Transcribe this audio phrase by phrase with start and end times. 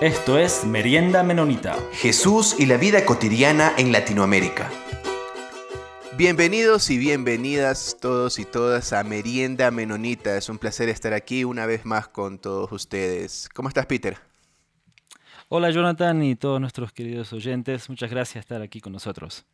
[0.00, 1.76] Esto es Merienda Menonita.
[1.92, 4.70] Jesús y la vida cotidiana en Latinoamérica.
[6.16, 10.38] Bienvenidos y bienvenidas todos y todas a Merienda Menonita.
[10.38, 13.50] Es un placer estar aquí una vez más con todos ustedes.
[13.52, 14.16] ¿Cómo estás, Peter?
[15.50, 17.90] Hola, Jonathan y todos nuestros queridos oyentes.
[17.90, 19.44] Muchas gracias por estar aquí con nosotros.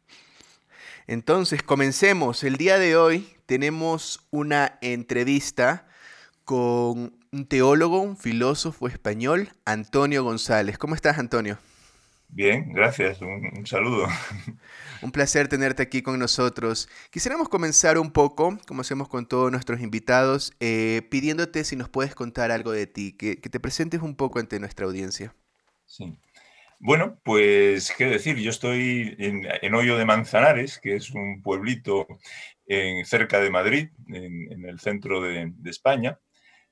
[1.08, 2.44] Entonces, comencemos.
[2.44, 5.89] El día de hoy tenemos una entrevista
[6.44, 10.79] con un teólogo, un filósofo español, Antonio González.
[10.79, 11.59] ¿Cómo estás, Antonio?
[12.29, 13.21] Bien, gracias.
[13.21, 14.09] Un, saludo.
[15.03, 16.89] Un placer tenerte aquí con nosotros.
[17.11, 22.14] Quisiéramos comenzar un poco, como hacemos con todos nuestros invitados, eh, pidiéndote si nos puedes
[22.14, 25.34] contar algo de ti, que, te presentes un poco ante nuestra audiencia.
[25.84, 26.18] Sí.
[26.81, 32.06] Bueno, pues qué decir, yo estoy en, Hoyo de Manzanares, que es un pueblito
[32.67, 36.19] en, cerca de Madrid, en, el centro de España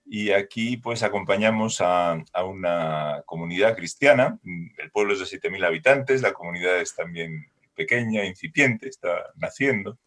[0.07, 6.33] y aquí pues acompañamos a, una comunidad cristiana, el pueblo es de 7.000 habitantes, la
[6.33, 9.99] comunidad es también pequeña, incipiente, está naciendo.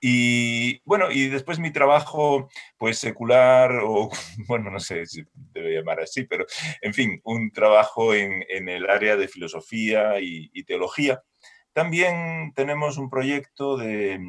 [0.00, 4.10] Y bueno, y después mi trabajo pues secular o
[4.46, 6.44] bueno, no sé si debe llamar así, pero
[6.82, 11.22] en fin, un trabajo en, el área de filosofía y, teología.
[11.72, 14.20] También tenemos un proyecto de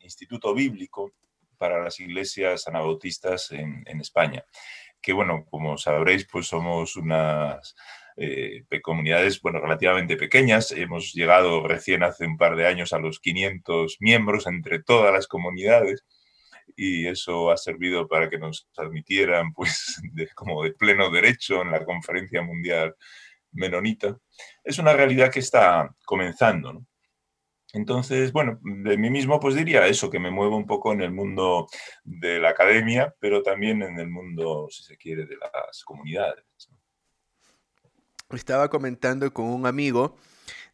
[0.00, 1.12] instituto bíblico
[1.60, 4.46] para las iglesias anabautistas en, España.
[5.02, 7.76] Que bueno, como sabréis, pues somos unas
[8.16, 10.72] eh, comunidades bueno, relativamente pequeñas.
[10.72, 15.26] Hemos llegado recién hace un par de años a los 500 miembros entre todas las
[15.28, 16.02] comunidades
[16.76, 20.00] y eso ha servido para que nos admitieran pues
[20.34, 22.96] como de pleno derecho en la conferencia mundial
[23.52, 24.16] menonita.
[24.64, 26.72] Es una realidad que está comenzando.
[26.72, 26.86] ¿no?
[27.72, 31.12] Entonces, bueno, de mí mismo pues diría eso, que me muevo un poco en el
[31.12, 31.68] mundo
[32.04, 36.44] de la academia, pero también en el mundo, si se quiere, de las comunidades.
[38.30, 40.16] Estaba comentando con un amigo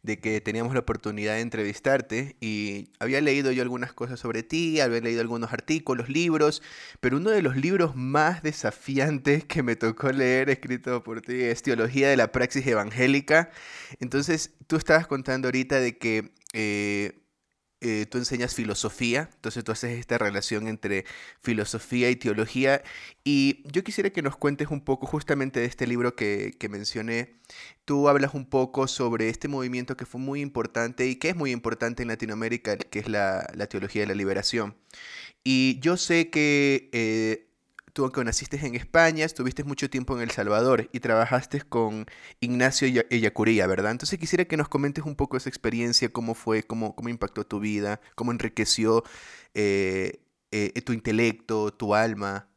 [0.03, 4.79] de que teníamos la oportunidad de entrevistarte y había leído yo algunas cosas sobre ti,
[4.79, 6.61] había leído algunos artículos, libros,
[6.99, 11.61] pero uno de los libros más desafiantes que me tocó leer escrito por ti es
[11.61, 13.51] Teología de la Praxis Evangélica.
[13.99, 17.27] Entonces, tú estabas contando ahorita de que eh,
[17.79, 21.05] eh, tú enseñas filosofía, entonces tú haces esta relación entre
[21.41, 22.81] filosofía y teología.
[23.23, 27.39] Y yo quisiera que nos cuentes un poco justamente de este libro que, mencioné.
[27.85, 31.51] Tú hablas un poco sobre este movimiento que fue muy importante y que es muy
[31.51, 34.75] importante en Latinoamérica, que es la, teología de la liberación.
[35.43, 37.46] Y yo sé que eh,
[37.97, 42.05] tú, aunque naciste en España, estuviste mucho tiempo en El Salvador y trabajaste con
[42.39, 43.89] Ignacio Ellacuría, ¿verdad?
[43.89, 47.59] Entonces quisiera que nos comentes un poco esa experiencia, cómo fue, cómo, cómo impactó tu
[47.59, 49.03] vida, cómo enriqueció
[49.55, 50.19] eh,
[50.51, 52.47] eh, tu intelecto, tu alma.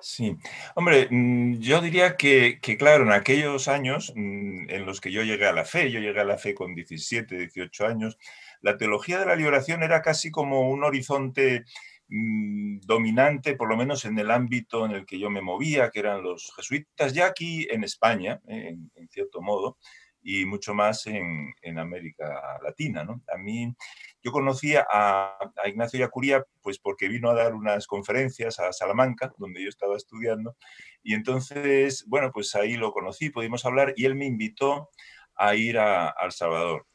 [0.00, 0.36] Sí,
[0.76, 5.24] hombre, mm, yo diría que, que, claro, en aquellos años mm, en los que yo
[5.24, 8.16] llegué a la fe, yo llegué a la fe con 17, 18 años,
[8.60, 11.64] la teología de la liberación era casi como un horizonte
[12.08, 16.00] Mm, dominante, por lo menos en el ámbito en el que yo me movía, que
[16.00, 19.78] eran los jesuitas, ya aquí en España, en, cierto modo,
[20.22, 23.04] y mucho más en, América Latina.
[23.04, 23.22] ¿no?
[23.32, 23.74] A mí,
[24.22, 29.62] yo conocía a, Ignacio Yacuría pues porque vino a dar unas conferencias a Salamanca, donde
[29.62, 30.56] yo estaba estudiando,
[31.02, 34.90] y entonces, bueno, pues ahí lo conocí, pudimos hablar, y él me invitó
[35.36, 36.86] a ir a, a El Salvador.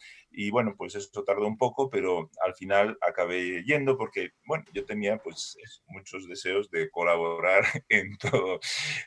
[0.42, 4.86] Y bueno, pues eso tardó un poco, pero al final acabé yendo porque, bueno, yo
[4.86, 5.58] tenía pues
[5.88, 8.62] muchos deseos de colaborar en todo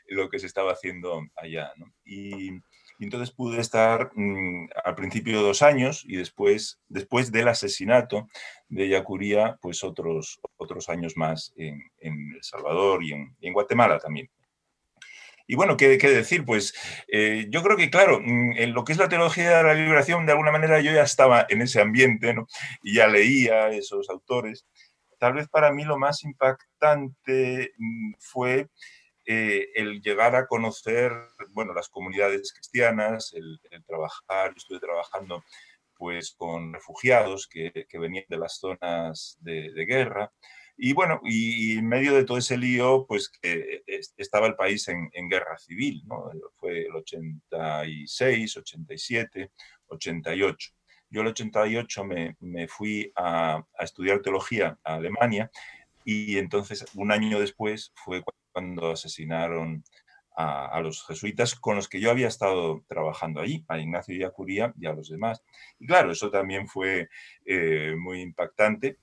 [0.09, 1.71] lo que se estaba haciendo allá.
[2.05, 2.51] Y,
[2.99, 8.27] entonces pude estar mm, al principio dos años y después, después del asesinato
[8.69, 14.29] de Yacuría, pues otros, otros años más en, El Salvador en, y en Guatemala también.
[15.45, 16.45] Y bueno, ¿qué, decir?
[16.45, 16.73] Pues
[17.07, 20.25] eh, yo creo que, claro, mm, en lo que es la teología de la liberación,
[20.25, 22.47] de alguna manera yo ya estaba en ese ambiente, ¿no?
[22.83, 24.65] Ya leía esos autores.
[25.19, 28.69] Tal vez para mí lo más impactante mm, fue
[29.25, 31.11] eh, el llegar a conocer,
[31.49, 35.43] bueno, las comunidades cristianas, el, trabajar, yo estuve trabajando
[35.97, 40.31] pues con refugiados que, venían de las zonas de guerra,
[40.77, 43.83] y bueno, y, en medio de todo ese lío, pues que
[44.17, 46.31] estaba el país en, guerra civil, ¿no?
[46.55, 49.51] Fue el 86, 87,
[49.87, 50.71] 88.
[51.09, 55.51] Yo el 88 me, me fui a, estudiar teología a Alemania
[56.03, 59.83] y entonces un año después fue cuando asesinaron
[60.35, 64.31] a, los jesuitas con los que yo había estado trabajando allí, a Ignacio y a
[64.31, 65.43] Curía y a los demás.
[65.79, 67.09] Y claro, eso también fue
[67.45, 68.97] eh, muy impactante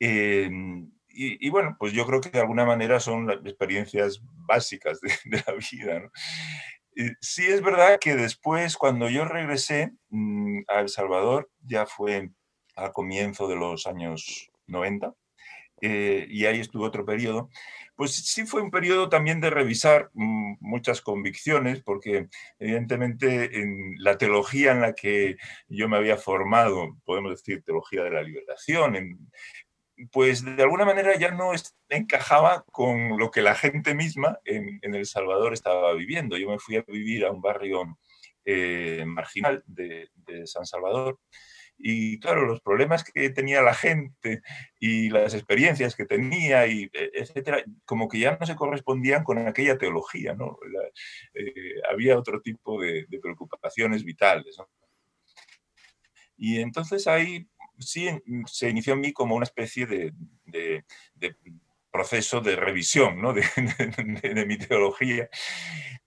[0.00, 5.10] Em, y, bueno, pues yo creo que de alguna manera son las experiencias básicas de,
[5.46, 6.10] la vida.
[7.20, 12.30] sí es verdad que después, cuando yo regresé mm, a El Salvador, ya fue
[12.76, 15.14] a comienzo de los años 90,
[15.84, 17.50] eh, y ahí estuvo otro periodo,
[17.96, 22.28] pues sí fue un periodo también de revisar mm, muchas convicciones, porque
[22.60, 25.36] evidentemente en la teología en la que
[25.68, 29.28] yo me había formado, podemos decir teología de la liberación,
[30.10, 31.52] pues de alguna manera ya no
[31.88, 36.36] encajaba con lo que la gente misma en, El Salvador estaba viviendo.
[36.36, 37.98] Yo me fui a vivir a un barrio
[38.44, 40.08] eh, marginal de
[40.46, 41.18] San Salvador
[41.84, 44.42] y claro, los problemas que tenía la gente
[44.78, 49.38] y las experiencias que tenía, y e, etcétera, como que ya no se correspondían con
[49.38, 50.58] aquella teología, ¿no?
[51.34, 54.56] Eh, había otro tipo de, preocupaciones vitales,
[56.36, 58.08] Y entonces ahí sí
[58.46, 60.84] se inició en mí como una especie de,
[61.90, 63.32] proceso de revisión ¿no?
[63.34, 65.28] de, mi teología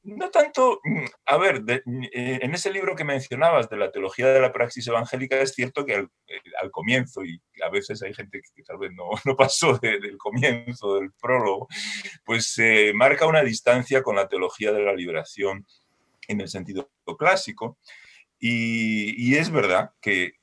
[0.05, 4.39] no tanto, mm, a ver, eh, en ese libro que mencionabas de la teología de
[4.39, 8.63] la praxis evangélica, es cierto que al, eh, comienzo, y a veces hay gente que
[8.63, 11.67] tal vez no pasó del comienzo, del prólogo,
[12.23, 15.65] pues se marca una distancia con la teología de la liberación
[16.27, 17.77] en el sentido clásico.
[18.37, 20.33] Y, es verdad que,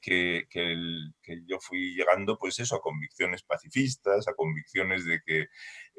[1.47, 5.41] yo fui llegando, pues eso, a convicciones pacifistas, a convicciones de que,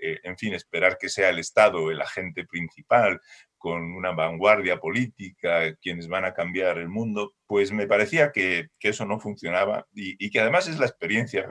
[0.01, 3.21] eh, en fin, esperar que sea el Estado el agente principal,
[3.63, 9.05] con una vanguardia política, quienes van a cambiar el mundo, pues me parecía que, eso
[9.05, 11.47] no funcionaba y, que además es la experiencia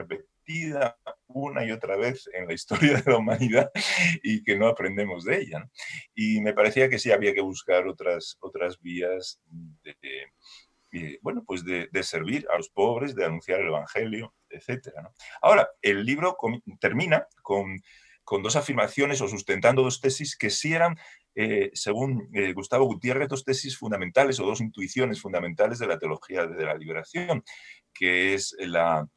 [1.27, 3.71] una y otra vez en la historia de la humanidad
[4.21, 5.69] y que no aprendemos de ella.
[6.13, 9.39] Y me parecía que sí había que buscar otras, otras vías
[9.83, 14.89] de, bueno, pues de, servir a los pobres, de anunciar el Evangelio, etc.
[15.41, 16.37] Ahora, el libro
[16.79, 17.81] termina con,
[18.23, 20.97] con dos afirmaciones o sustentando dos tesis que sí eran
[21.35, 26.45] eh, según eh, Gustavo Gutiérrez, dos tesis fundamentales o dos intuiciones fundamentales de la teología
[26.45, 27.43] de la liberación,
[27.91, 29.07] que es la,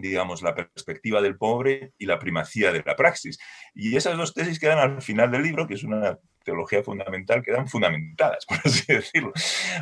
[0.00, 3.38] digamos, la perspectiva del pobre y la primacía de la praxis.
[3.74, 7.68] Y esas dos tesis quedan al final del libro, que es una teología fundamental, quedan
[7.68, 9.32] fundamentadas, por así decirlo.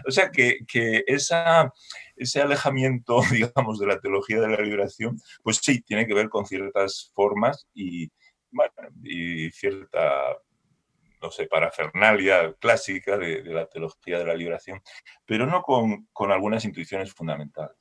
[0.07, 1.73] O sea que, que esa,
[2.17, 6.47] ese alejamiento, digamos, de la teología de la liberación, pues sí, tiene que ver con
[6.47, 8.11] ciertas formas y,
[9.53, 10.37] cierta
[11.21, 14.81] no sé, parafernalia clásica de, la teología de la liberación,
[15.27, 17.77] pero no con, algunas intuiciones fundamentales.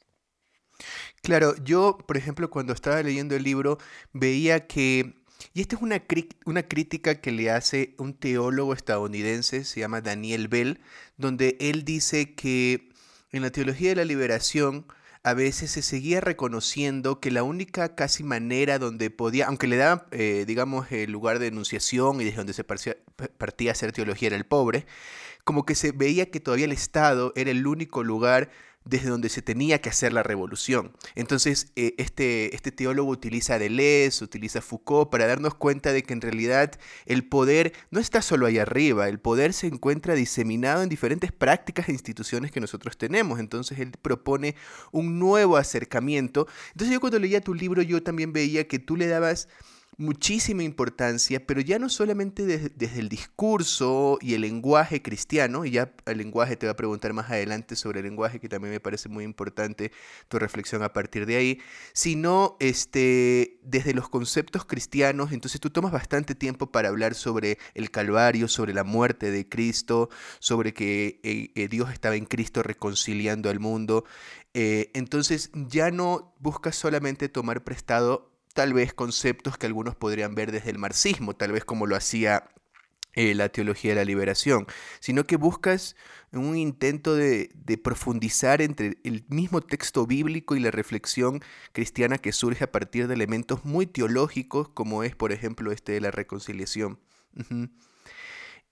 [1.22, 3.78] Claro, yo, por ejemplo, cuando estaba leyendo el libro,
[4.14, 5.16] veía que,
[5.54, 6.04] y esta es una,
[6.46, 10.80] una crítica que le hace un teólogo estadounidense, se llama Daniel Bell,
[11.18, 12.90] donde él dice que
[13.32, 14.86] en la teología de la liberación,
[15.24, 20.04] a veces se seguía reconociendo que la única casi manera donde podía, aunque le daban,
[20.12, 22.96] eh, digamos, el lugar de enunciación y desde donde se partía
[23.70, 24.86] a hacer teología era el pobre,
[25.44, 28.52] como que se veía que todavía el Estado era el único lugar
[28.90, 30.92] desde donde se tenía que hacer la revolución.
[31.16, 36.22] Entonces, eh, este, este teólogo utiliza Deleuze, utiliza Foucault para darnos cuenta de que en
[36.22, 36.72] realidad
[37.06, 41.90] el poder no está solo ahí arriba, el poder se encuentra diseminado en diferentes prácticas
[41.90, 43.40] e instituciones que nosotros tenemos.
[43.40, 44.56] Entonces, él propone
[44.92, 46.48] un nuevo acercamiento.
[46.72, 49.48] Entonces, yo cuando leía tu libro, yo también veía que tú le dabas
[49.98, 55.92] muchísima importancia, pero ya no solamente desde el discurso y el lenguaje cristiano, y ya
[56.06, 59.10] el lenguaje te va a preguntar más adelante sobre el lenguaje, que también me parece
[59.10, 59.92] muy importante
[60.28, 61.60] tu reflexión a partir de ahí,
[61.94, 67.90] sino este, desde los conceptos cristianos, entonces tú tomas bastante tiempo para hablar sobre el
[67.90, 73.50] Calvario, sobre la muerte de Cristo, sobre que eh, eh, Dios estaba en Cristo reconciliando
[73.50, 74.06] al mundo.
[74.54, 80.52] Eh, entonces ya no buscas solamente tomar prestado tal vez conceptos que algunos podrían ver
[80.52, 82.50] desde el marxismo, tal vez como lo hacía
[83.14, 84.66] eh, la teología de la liberación,
[85.00, 85.96] sino que buscas
[86.32, 87.52] un intento de,
[87.84, 93.14] profundizar entre el mismo texto bíblico y la reflexión cristiana que surge a partir de
[93.14, 97.00] elementos muy teológicos, como es, por ejemplo, este de la reconciliación.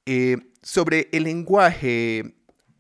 [0.07, 2.35] Eh, sobre el lenguaje,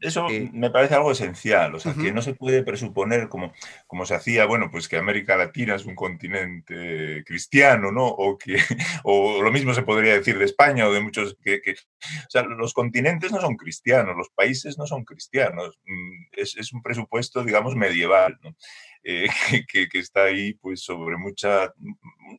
[0.05, 3.53] eso eh, me parece algo esencial, o sea, que no se puede presuponer como,
[3.87, 8.05] como se hacía, bueno, pues que América Latina es un continente cristiano, ¿no?
[8.07, 8.57] O que
[9.03, 12.73] o lo mismo se podría decir de España o de muchos que, o sea, los
[12.73, 18.37] continentes no son cristianos, los países no son cristianos, mm, es, un presupuesto, digamos, medieval,
[18.43, 18.55] ¿no?
[19.03, 19.27] Eh,
[19.71, 21.73] que, que, está ahí, pues, sobre mucha,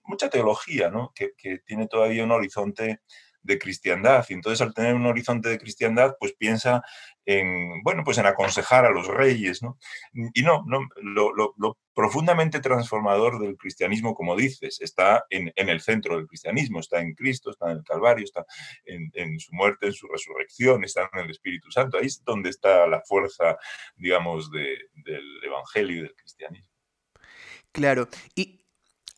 [0.05, 1.13] mucha teología, ¿no?
[1.15, 3.01] Que, que tiene todavía un horizonte
[3.47, 4.27] de cristiandad.
[4.29, 6.83] Y entonces al tener un horizonte de cristiandad, pues piensa
[7.27, 9.79] en, bueno, pues en aconsejar a los reyes, ¿no?
[10.13, 16.29] Y no, no lo, profundamente transformador del cristianismo, como dices, está en, el centro del
[16.29, 18.47] cristianismo, está en Cristo, está en el Calvario, está
[18.85, 21.99] en, su muerte, en su resurrección, está en el Espíritu Santo.
[21.99, 23.59] Ahí es donde está la fuerza,
[23.97, 24.79] digamos, del
[25.43, 26.71] Evangelio y del cristianismo.
[27.73, 28.66] Claro, y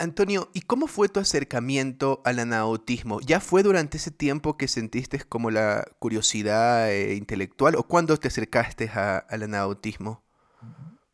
[0.01, 3.21] Antonio, ¿y cómo fue tu acercamiento al anautismo?
[3.21, 8.29] ¿Ya fue durante ese tiempo que sentiste como la curiosidad eh, intelectual o cuándo te
[8.29, 10.23] acercaste al anautismo?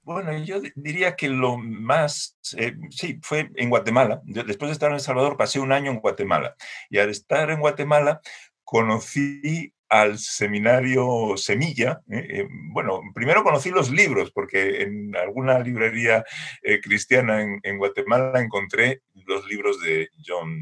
[0.03, 4.21] Bueno, yo diría que lo más, eh, sí, fue en Guatemala.
[4.25, 6.55] después de estar en El Salvador, pasé un año en Guatemala.
[6.91, 8.21] Y al estar en Guatemala,
[8.65, 12.01] conocí al seminario Semilla.
[12.11, 12.27] ¿eh?
[12.29, 16.25] Eh, bueno, primero conocí los libros, porque en alguna librería
[16.63, 20.61] eh, cristiana en, Guatemala encontré los libros de John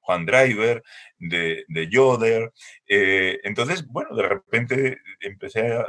[0.00, 0.82] Juan Driver,
[1.18, 2.52] de, de Yoder.
[2.86, 5.86] entonces, bueno, de repente empecé a,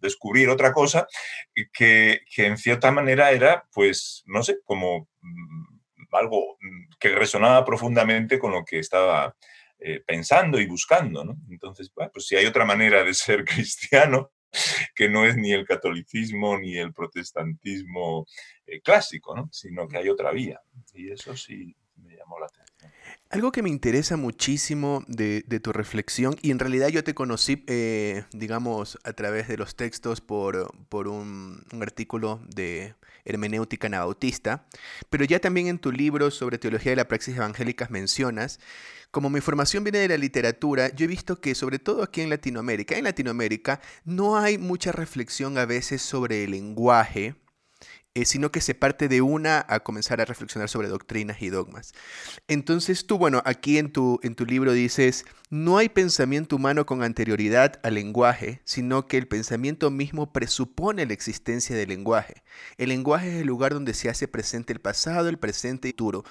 [0.00, 1.06] descubrir otra cosa
[1.72, 5.76] que, que, en cierta manera era, pues, no sé, como mm,
[6.12, 6.58] algo
[6.98, 9.36] que resonaba profundamente con lo que estaba
[9.78, 11.36] eh, pensando y buscando, ¿no?
[11.50, 14.32] Entonces, pues si hay otra manera de ser cristiano,
[14.94, 18.26] que no es ni el catolicismo ni el protestantismo
[18.66, 19.48] eh, clásico, ¿no?
[19.52, 20.60] sino que hay otra vía.
[20.94, 22.75] Y eso sí me llamó la atención.
[23.28, 28.24] Algo que me interesa muchísimo de, tu reflexión, y en realidad yo te conocí, eh,
[28.32, 30.70] digamos, a través de los textos por,
[31.08, 34.64] un, artículo de hermenéutica anabautista,
[35.10, 38.60] pero ya también en tu libro sobre teología de la praxis evangélicas mencionas
[39.10, 42.28] como mi formación viene de la literatura, yo he visto que sobre todo aquí en
[42.28, 47.34] Latinoamérica, en Latinoamérica no hay mucha reflexión a veces sobre el lenguaje,
[48.16, 51.92] eh, sino que se parte de una a comenzar a reflexionar sobre doctrinas y dogmas.
[52.48, 57.02] Entonces tú, bueno, aquí en tu, en tu libro dices, no hay pensamiento humano con
[57.02, 62.42] anterioridad al lenguaje, sino que el pensamiento mismo presupone la existencia del lenguaje.
[62.78, 65.92] El lenguaje es el lugar donde se hace presente el pasado, el presente y el
[65.92, 66.24] futuro.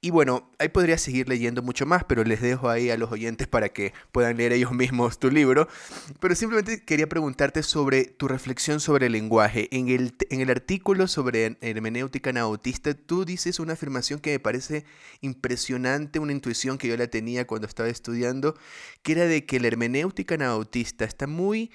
[0.00, 3.46] Y bueno, ahí podría seguir leyendo mucho más, pero les dejo ahí a los oyentes
[3.46, 5.68] para que puedan leer ellos mismos tu libro.
[6.20, 9.68] Pero simplemente quería preguntarte sobre tu reflexión sobre el lenguaje.
[9.70, 14.40] En el, en el artículo sobre sobre hermenéutica nautista, tú dices una afirmación que me
[14.40, 14.86] parece
[15.20, 18.54] impresionante, una intuición que yo la tenía cuando estaba estudiando,
[19.02, 21.70] que era de que la hermenéutica nautista está muy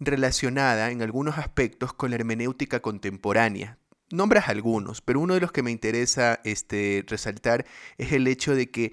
[0.00, 3.78] relacionada en algunos aspectos con la hermenéutica contemporánea.
[4.10, 7.64] Nombras algunos, pero uno de los que me interesa este, resaltar
[7.98, 8.92] es el hecho de que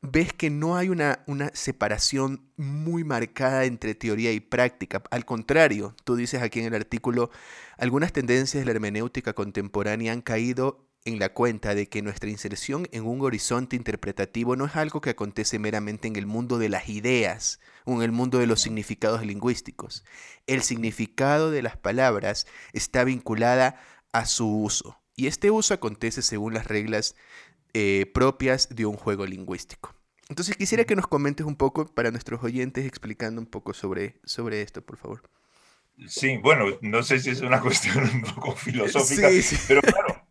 [0.00, 5.02] ves que no hay una, una, separación muy marcada entre teoría y práctica.
[5.10, 7.30] Al contrario, tú dices aquí en el artículo,
[7.76, 12.86] algunas tendencias de la hermenéutica contemporánea han caído en la cuenta de que nuestra inserción
[12.92, 16.88] en un horizonte interpretativo no es algo que acontece meramente en el mundo de las
[16.88, 20.04] ideas o en el mundo de los significados lingüísticos.
[20.46, 23.80] El significado de las palabras está vinculada
[24.12, 25.00] a su uso.
[25.16, 27.16] Y este uso acontece según las reglas
[27.74, 29.94] eh, propias de un juego lingüístico.
[30.28, 34.62] Entonces quisiera que nos comentes un poco para nuestros oyentes explicando un poco sobre, sobre
[34.62, 35.22] esto, por favor.
[36.06, 39.28] Sí, bueno, no sé si es una cuestión un poco filosófica,
[39.66, 40.28] pero claro,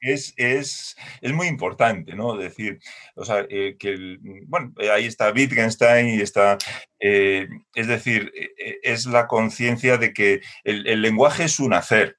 [0.00, 2.36] es, es, es, muy importante, ¿no?
[2.36, 2.80] Decir,
[3.14, 6.58] o sea, eh, que, bueno, ahí está Wittgenstein y está,
[7.04, 12.16] eh, es decir, eh, es la conciencia de que el, lenguaje es un hacer,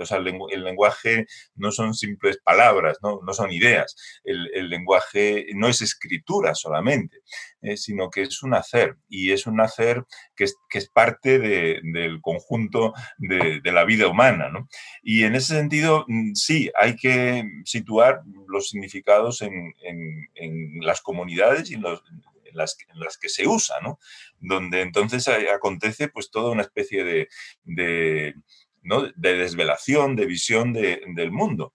[0.00, 5.68] o sea, el, lenguaje no son simples palabras, no, no son ideas, el, lenguaje no
[5.68, 7.18] es escritura solamente,
[7.76, 10.02] sino que es un hacer, y es un hacer
[10.34, 14.50] que es, parte del conjunto de, la vida humana.
[15.02, 19.74] Y en ese sentido, mm, sí, hay que situar los significados en,
[20.80, 21.82] las comunidades y en,
[22.54, 22.76] las,
[23.20, 23.76] que se usa,
[24.38, 27.28] Donde entonces acontece pues toda una especie de,
[27.64, 28.34] de,
[29.16, 31.74] desvelación, de visión del mundo.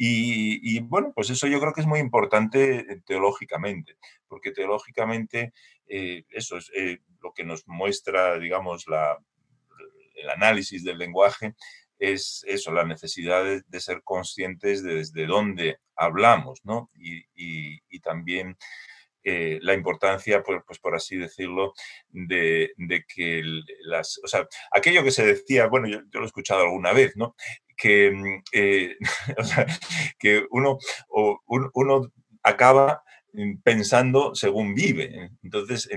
[0.00, 3.96] Y, bueno, pues eso yo creo que es muy importante teológicamente,
[4.28, 5.52] porque teológicamente
[5.88, 9.18] eh, eso es eh, lo que nos muestra, digamos, la,
[10.14, 11.54] el análisis del lenguaje,
[11.98, 16.90] es eso, la necesidad de, ser conscientes de desde dónde hablamos, ¿no?
[16.94, 17.28] Y,
[18.00, 18.56] también
[19.30, 21.74] eh, la importancia, pues, pues, por así decirlo,
[22.08, 22.72] de,
[23.14, 23.42] que
[23.82, 27.34] las, o sea, aquello que se decía, bueno, yo, lo he escuchado alguna vez, ¿no?
[27.76, 28.96] Que, mm, eh,
[30.18, 30.78] que uno,
[31.74, 33.02] uno acaba
[33.62, 35.30] pensando según vive.
[35.42, 35.88] Entonces,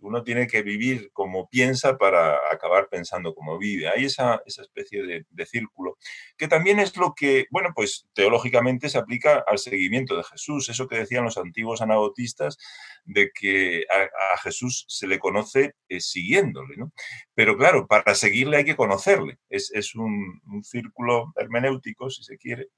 [0.00, 3.88] uno tiene que vivir como piensa para acabar pensando como vive.
[3.88, 5.98] Hay esa, especie de, círculo,
[6.36, 10.88] que también es lo que, bueno, pues teológicamente se aplica al seguimiento de Jesús, eso
[10.88, 12.56] que decían los antiguos anabautistas,
[13.04, 16.92] de que a, Jesús se le conoce eh, siguiéndole, ¿no?
[17.34, 19.38] Pero claro, para seguirle hay que conocerle.
[19.48, 22.68] Es, un, un círculo hermenéutico, si se quiere,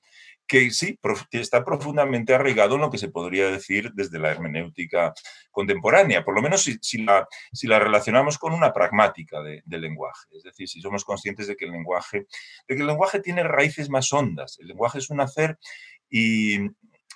[0.46, 0.98] que sí,
[1.32, 5.12] está profundamente arraigado en lo que se podría decir desde la hermenéutica
[5.50, 10.28] contemporánea, por lo menos si, la, si la, relacionamos con una pragmática de, del lenguaje,
[10.32, 12.26] es decir, si somos conscientes de que el lenguaje,
[12.68, 15.58] de que el lenguaje tiene raíces más hondas, el lenguaje es un hacer
[16.10, 16.58] y,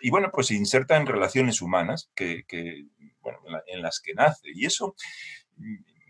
[0.00, 2.86] y bueno, pues se inserta en relaciones humanas que, que
[3.20, 4.48] bueno, en las que nace.
[4.54, 4.94] Y eso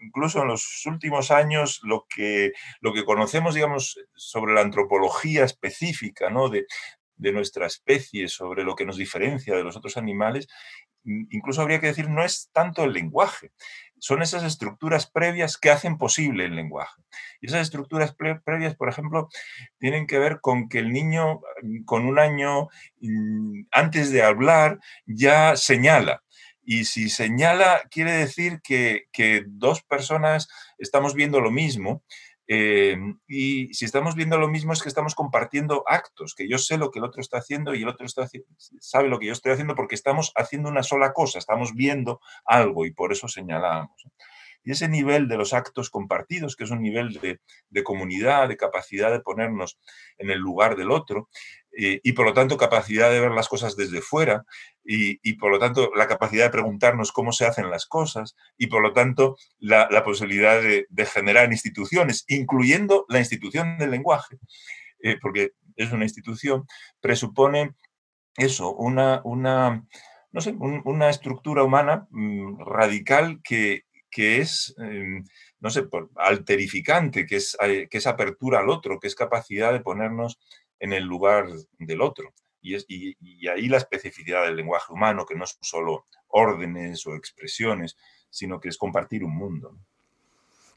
[0.02, 6.30] incluso en los últimos años lo que, lo que conocemos, digamos, sobre la antropología específica
[6.30, 6.48] ¿no?
[6.48, 6.66] de,
[7.16, 10.48] de nuestra especie, sobre lo que nos diferencia de los otros animales,
[11.04, 13.52] incluso habría que decir, no es tanto el lenguaje,
[13.98, 17.02] son esas estructuras previas que hacen posible el lenguaje.
[17.40, 19.28] Y esas estructuras previas, por ejemplo,
[19.78, 21.40] tienen que ver con que el niño
[21.84, 22.68] con un año
[23.72, 26.22] antes de hablar ya señala.
[26.70, 29.06] Y si señala, quiere decir que,
[29.46, 30.48] dos personas
[30.78, 32.02] estamos viendo lo mismo
[32.50, 36.78] Em, y si estamos viendo lo mismo es que estamos compartiendo actos, que yo sé
[36.78, 38.26] lo que el otro está haciendo y el otro está
[38.80, 42.86] sabe lo que yo estoy haciendo porque estamos haciendo una sola cosa, estamos viendo algo
[42.86, 44.02] y por eso señalamos.
[44.68, 49.10] Y ese nivel de los actos compartidos, que es un nivel de, comunidad, de capacidad
[49.10, 49.78] de ponernos
[50.18, 51.30] en el lugar del otro,
[51.72, 54.44] y por lo tanto capacidad de ver las cosas desde fuera,
[54.84, 58.82] y, por lo tanto la capacidad de preguntarnos cómo se hacen las cosas, y por
[58.82, 64.36] lo tanto la, posibilidad de, generar instituciones, incluyendo la institución del lenguaje,
[65.02, 66.66] eh, porque es una institución,
[67.00, 67.74] presupone
[68.36, 69.86] eso, una, una
[70.30, 75.24] no sé, una estructura humana mm, radical que, que es, em,
[75.60, 75.86] no sé,
[76.16, 80.38] alterificante, que es, eh, que es apertura al otro, que es capacidad de ponernos
[80.80, 81.46] en el lugar
[81.78, 82.32] del otro.
[82.60, 83.16] Y, es, y,
[83.48, 87.96] ahí la especificidad del lenguaje humano, que no son solo órdenes o expresiones,
[88.30, 89.76] sino que es compartir un mundo.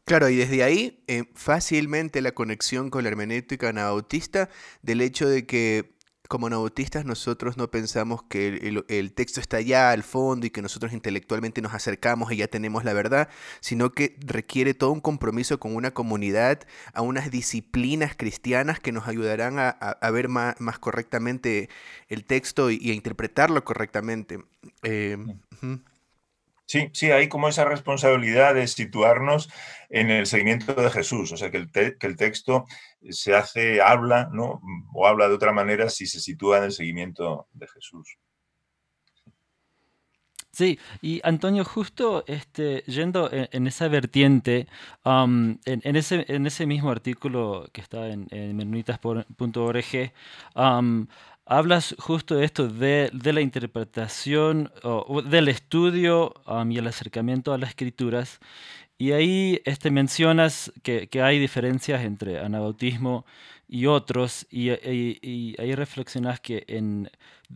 [0.05, 4.49] Claro, y desde ahí eh, fácilmente la conexión con la hermenéutica anabautista
[4.81, 5.95] del hecho de que
[6.31, 10.93] como nautistas nosotros no pensamos que el, texto está allá al fondo y que nosotros
[10.93, 13.27] intelectualmente nos acercamos y ya tenemos la verdad,
[13.59, 16.61] sino que requiere todo un compromiso con una comunidad,
[16.93, 21.67] a unas disciplinas cristianas que nos ayudarán a, ver más, correctamente
[22.07, 24.41] el texto y, a interpretarlo correctamente.
[24.83, 25.17] Eh,
[26.71, 29.49] Sí, sí, hay como esa responsabilidad de situarnos
[29.89, 32.65] en el seguimiento de Jesús, o sea, que el, que el texto
[33.09, 34.61] se hace, habla, ¿no?
[34.93, 38.17] O habla de otra manera si se sitúa en el seguimiento de Jesús.
[40.53, 44.67] Sí, y Antonio, justo este, yendo en, esa vertiente,
[45.03, 48.59] en, ese, en ese mismo artículo que está en, en
[51.51, 56.33] hablas justo de esto, de, la interpretación, o, del estudio
[56.69, 58.39] y el acercamiento a las escrituras.
[58.97, 63.25] Y ahí este, mencionas que, hay diferencias entre anabautismo
[63.67, 67.09] y otros, y, ahí reflexionas que en,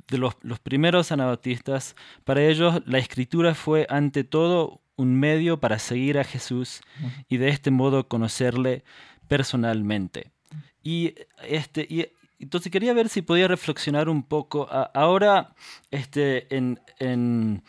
[0.10, 5.80] de los, los primeros anabautistas, para ellos la escritura fue ante todo un medio para
[5.80, 6.82] seguir a Jesús
[7.30, 8.84] y de este modo conocerle
[9.30, 10.32] personalmente.
[10.84, 11.16] Y,
[11.48, 12.06] este, y
[12.40, 14.68] entonces quería ver si podía reflexionar un poco.
[14.94, 15.56] ahora,
[15.92, 17.64] este, en, en,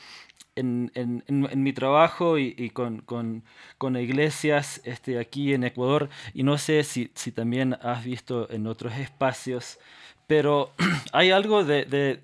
[0.57, 3.45] en, en mi trabajo y, con, con,
[3.79, 8.67] con, iglesias este, aquí en Ecuador, y no sé si, si también has visto en
[8.67, 9.79] otros espacios,
[10.27, 10.73] pero
[11.13, 12.21] hay algo de de,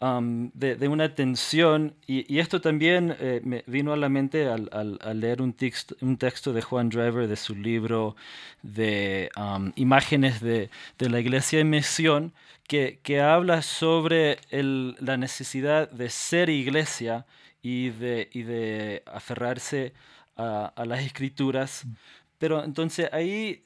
[0.00, 5.96] una tensión, y, esto también eh, me vino a la mente al, leer un texto,
[6.00, 8.16] un texto de Juan Driver de su libro
[8.62, 9.30] de
[9.76, 12.32] imágenes de, la iglesia en misión,
[12.68, 17.26] que, que habla sobre la necesidad de ser iglesia
[17.62, 19.94] y de, y de aferrarse
[20.36, 21.84] a, a las escrituras.
[21.84, 21.92] Mm.
[22.38, 23.62] Pero entonces ahí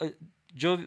[0.00, 0.14] eh,
[0.54, 0.78] yo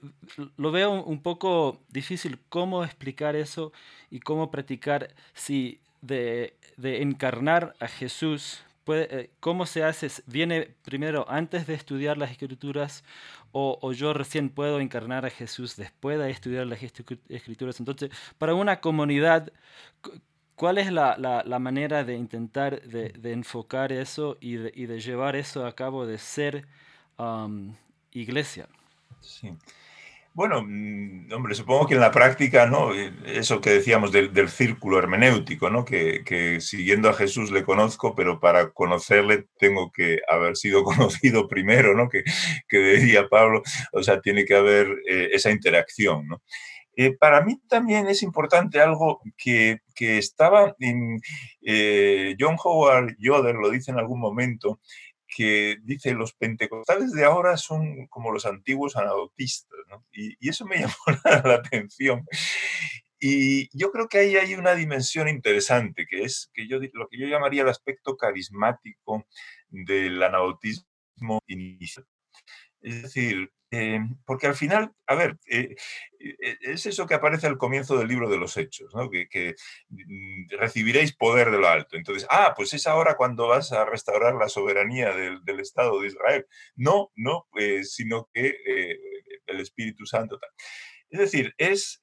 [0.57, 3.71] lo veo un poco difícil cómo explicar eso
[4.09, 11.25] y cómo practicar si de, encarnar a Jesús, puede, eh, cómo se hace, viene primero
[11.29, 13.03] antes de estudiar las escrituras
[13.53, 17.79] o, yo recién puedo encarnar a Jesús después de estudiar las escrituras.
[17.79, 19.51] Entonces, para una comunidad,
[20.55, 26.05] ¿cuál es la, manera de intentar de, enfocar eso y de, llevar eso a cabo,
[26.05, 26.65] de ser
[28.13, 28.69] iglesia?
[30.33, 32.95] Bueno, mm, hombre, supongo que en la práctica, ¿no?
[32.95, 35.83] Eh, eso que decíamos del, círculo hermenéutico, ¿no?
[35.83, 41.95] Que, siguiendo a Jesús le conozco, pero para conocerle tengo que haber sido conocido primero,
[41.95, 42.07] ¿no?
[42.07, 42.23] Que,
[42.69, 46.41] que decía Pablo, o sea, tiene que haber eh, esa interacción, ¿no?
[46.95, 51.19] Eh, para mí también es importante algo que, que estaba en
[52.39, 54.79] John Howard Yoder, lo dice en algún momento,
[55.33, 60.05] que dice los pentecostales de ahora son como los antiguos anabautistas, ¿no?
[60.11, 62.25] y, eso me llamó la, atención.
[63.19, 67.19] Y yo creo que ahí hay una dimensión interesante, que es que yo, lo que
[67.19, 69.27] yo llamaría el aspecto carismático
[69.69, 72.05] del anabautismo inicial.
[72.81, 75.75] Es decir, eh, porque al final, a ver, eh,
[76.19, 79.09] eh, es eso que aparece al comienzo del libro de los Hechos, ¿no?
[79.09, 79.55] que,
[79.89, 81.95] mm, recibiréis poder de lo alto.
[81.95, 86.45] Entonces, ah, pues es ahora cuando vas a restaurar la soberanía del, Estado de Israel.
[86.75, 87.47] No, no,
[87.83, 88.57] sino que
[89.45, 90.39] el Espíritu Santo.
[91.09, 92.01] Es decir, es...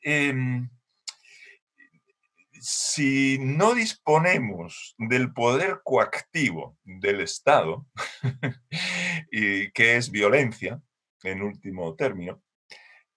[2.61, 7.87] Si no disponemos del poder coactivo del Estado,
[9.31, 10.81] y que es violencia,
[11.23, 12.43] en último término,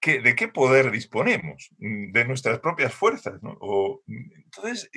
[0.02, 1.70] ¿de qué poder disponemos?
[1.78, 3.40] Mm, de nuestras propias fuerzas.
[3.60, 4.90] O, mm, entonces,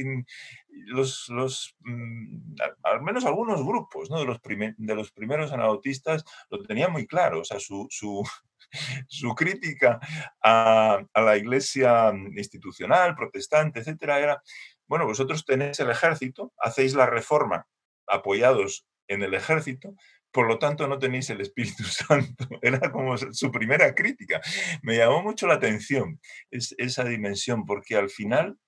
[0.86, 7.06] los, mm, al menos algunos grupos de, los de los primeros anabautistas lo tenían muy
[7.06, 7.40] claro.
[7.40, 8.22] O sea, su, su,
[9.08, 10.00] su crítica
[10.42, 14.42] a, a, la iglesia institucional, protestante, etcétera, era,
[14.86, 17.66] bueno, vosotros tenéis el ejército, hacéis la reforma
[18.06, 19.94] apoyados en el ejército,
[20.34, 22.48] por lo tanto no tenéis el Espíritu Santo.
[22.60, 24.42] Era como su primera crítica.
[24.82, 26.20] Me llamó mucho la atención
[26.50, 28.58] esa dimensión, porque al final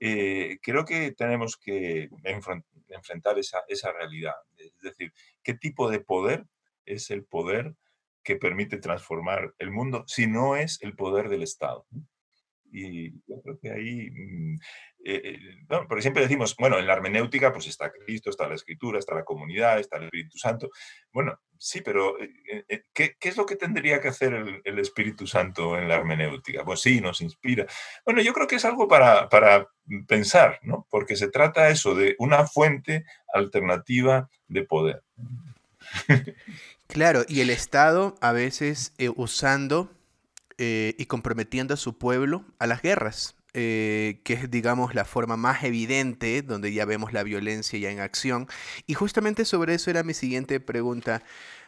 [0.00, 4.36] eh, creo que tenemos que enfrentar esa, esa realidad.
[4.56, 6.44] Es decir, ¿qué tipo de poder
[6.86, 7.74] es el poder
[8.22, 11.84] que permite transformar el mundo si no es el poder del Estado?
[12.70, 14.54] Y yo creo que ahí, mm,
[15.04, 15.38] eh, eh,
[15.88, 19.24] porque siempre decimos, bueno, en la hermenéutica pues está Cristo, está la Escritura, está la
[19.24, 20.70] comunidad, está el Espíritu Santo.
[21.12, 25.88] Bueno, sí, pero eh, ¿qué, es lo que tendría que hacer el, Espíritu Santo en
[25.88, 26.64] la hermenéutica?
[26.64, 27.66] Pues sí, nos inspira.
[28.04, 29.68] Bueno, yo creo que es algo para, para
[30.06, 30.86] pensar, ¿no?
[30.90, 35.02] Porque se trata eso de una fuente alternativa de poder.
[36.88, 39.90] Claro, y el Estado a veces usando
[40.58, 45.36] eh, y comprometiendo a su pueblo a las guerras, eh, que es, digamos, la forma
[45.36, 48.48] más evidente donde ya vemos la violencia ya en acción.
[48.86, 51.22] Y justamente sobre eso era mi siguiente pregunta.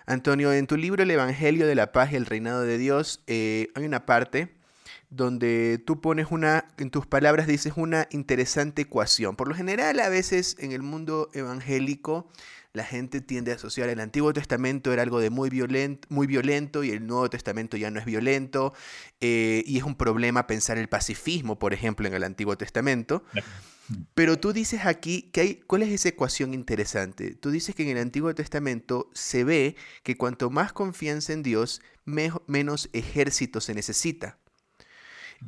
[0.07, 3.69] Antonio, en tu libro El Evangelio de la Paz y el Reinado de Dios, eh,
[3.77, 4.55] hay una parte
[5.09, 9.37] donde tú pones una, en tus palabras dices una interesante ecuación.
[9.37, 12.29] Por lo general, a veces en el mundo evangélico,
[12.73, 16.85] la gente tiende a asociar el Antiguo Testamento era algo de muy, violento, muy violento
[16.85, 18.73] y el Nuevo Testamento ya no es violento.
[19.21, 23.25] Eh, y es un problema pensar el pacifismo, por ejemplo, en el Antiguo Testamento.
[24.15, 27.35] Pero tú dices aquí que hay, ¿cuál es esa ecuación interesante?
[27.35, 31.83] Tú dices que en el Antiguo Testamento se ve que cuanto más confianza en Dios,
[32.05, 34.39] menos ejército se necesita.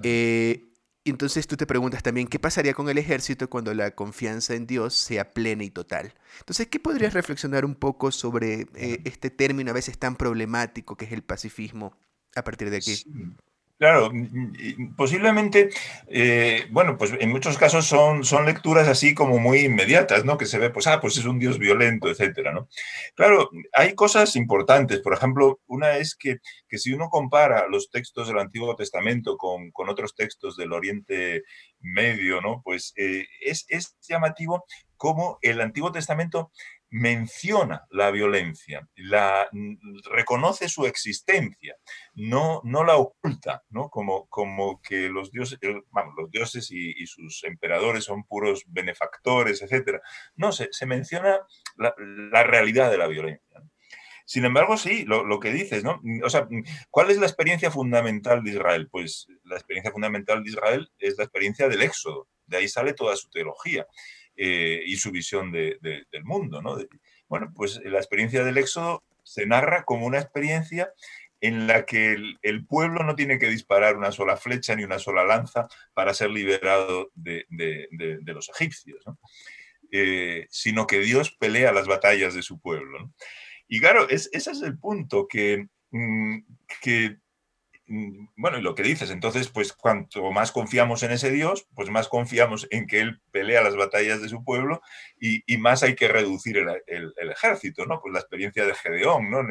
[0.03, 0.72] Eh,
[1.11, 4.95] entonces tú te preguntas también, ¿qué pasaría con el ejército cuando la confianza en Dios
[4.95, 6.15] sea plena y total?
[6.39, 11.07] Entonces, ¿qué podrías reflexionar un poco sobre eh, este término a veces tan problemático que
[11.07, 11.97] es el pacifismo
[12.37, 12.95] a partir de aquí?
[13.83, 14.13] Claro,
[14.97, 15.71] posiblemente,
[16.07, 20.39] eh, bueno, pues en muchos casos son, son lecturas así como muy inmediatas, ¿no?
[20.39, 22.69] Que se ve, pues, ah, pues es un Dios violento, etcétera, ¿no?
[23.17, 25.01] Claro, hay cosas importantes.
[25.01, 26.37] Por ejemplo, una es que,
[26.69, 31.43] que si uno compara los textos del Antiguo Testamento con, con otros textos del Oriente
[31.81, 32.63] Medio, ¿no?
[32.63, 34.65] Pues eh, es, es llamativo
[34.97, 36.53] cómo el Antiguo Testamento
[36.93, 39.49] menciona la violencia, la,
[40.11, 41.75] reconoce su existencia,
[42.15, 43.89] no, no la oculta, ¿no?
[43.89, 50.03] Como, como que los dioses, los dioses y, sus emperadores son puros benefactores, etc.
[50.37, 51.41] No, se, se menciona
[51.77, 51.95] la,
[52.45, 53.63] realidad de la violencia.
[54.27, 55.99] Sin embargo, sí, lo, lo, que dices, ¿no?
[56.23, 56.47] O sea,
[56.91, 58.89] ¿cuál es la experiencia fundamental de Israel?
[58.91, 62.29] Pues la experiencia fundamental de Israel es la experiencia del éxodo.
[62.45, 63.87] De ahí sale toda su teología.
[64.37, 66.63] Eh, y su visión del mundo.
[66.63, 66.79] ¿no?
[67.29, 70.93] bueno, pues la experiencia del éxodo se narra como una experiencia
[71.43, 75.25] en la que el, pueblo no tiene que disparar una sola flecha ni una sola
[75.25, 77.47] lanza para ser liberado de,
[78.25, 79.05] los egipcios,
[79.91, 83.13] eh, sino que Dios pelea las batallas de su pueblo.
[83.67, 86.39] Y claro, ese es el punto, que, mm,
[86.81, 87.17] que
[88.37, 92.09] bueno, y lo que dices, entonces, pues cuanto más confiamos en ese Dios, pues más
[92.09, 94.81] confiamos en que Él pelea las batallas de su pueblo
[95.21, 98.01] y, más hay que reducir el, ejército, ¿no?
[98.01, 99.43] Pues la experiencia de Gedeón, ¿no?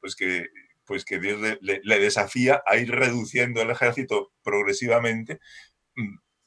[0.00, 0.48] pues que,
[0.84, 5.40] pues que Dios le, desafía a ir reduciendo el ejército progresivamente.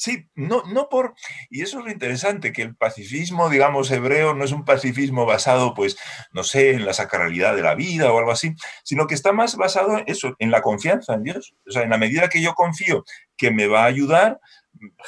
[0.01, 1.13] Sí, no, no por...
[1.51, 5.75] Y eso es lo interesante, que el pacifismo, digamos, hebreo no es un pacifismo basado,
[5.75, 5.95] pues,
[6.31, 9.57] no sé, en la sacralidad de la vida o algo así, sino que está más
[9.57, 11.53] basado en eso, en la confianza en Dios.
[11.67, 13.05] O sea, en la medida que yo confío
[13.37, 14.39] que me va a ayudar,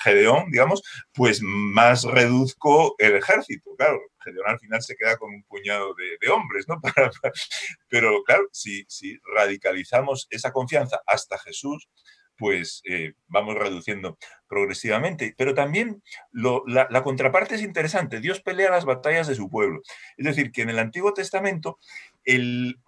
[0.03, 3.71] Gedeón, digamos, pues más reduzco el ejército.
[3.75, 6.79] Claro, Gedeón al final se queda con un puñado de, hombres, ¿no?
[7.87, 8.85] pero claro, si,
[9.35, 11.89] radicalizamos esa confianza hasta Jesús,
[12.37, 14.17] pues eh, vamos reduciendo
[14.47, 15.33] progresivamente.
[15.37, 18.19] Pero también la, contraparte es interesante.
[18.19, 19.81] Dios pelea las batallas de su pueblo.
[20.17, 21.79] Es decir, que en el Antiguo Testamento
[22.23, 22.79] el,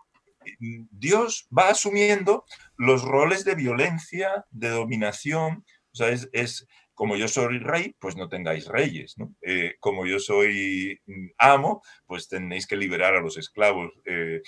[0.59, 2.45] Dios va asumiendo
[2.77, 8.29] los roles de violencia, de dominación, o sea, es, como yo soy rey, pues no
[8.29, 9.15] tengáis reyes.
[9.41, 14.41] Eh, como yo soy mm, amo, pues tenéis que liberar a los esclavos, eh,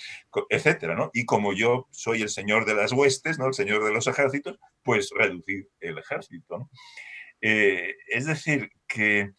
[0.48, 1.10] etcétera, ¿no?
[1.12, 3.46] Y como yo soy el señor de las huestes, ¿no?
[3.46, 6.70] El señor de los ejércitos, pues reducir el ejército.
[7.42, 9.32] Eh, es decir, que,